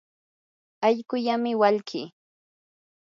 allquullami 0.87 1.51
walkii. 1.61 2.07